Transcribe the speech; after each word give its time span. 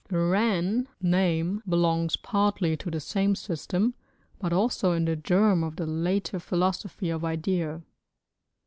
The 0.09 0.17
ran, 0.17 0.87
name, 0.99 1.61
belongs 1.69 2.15
partly 2.15 2.75
to 2.75 2.89
the 2.89 2.99
same 2.99 3.35
system, 3.35 3.93
but 4.39 4.51
also 4.51 4.93
is 4.93 5.05
the 5.05 5.15
germ 5.15 5.63
of 5.63 5.75
the 5.75 5.85
later 5.85 6.39
philosophy 6.39 7.11
of 7.11 7.23
idea. 7.23 7.83